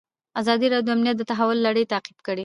ازادي 0.41 0.67
راډیو 0.73 0.87
د 0.87 0.89
امنیت 0.95 1.15
د 1.19 1.23
تحول 1.31 1.57
لړۍ 1.67 1.83
تعقیب 1.91 2.17
کړې. 2.25 2.39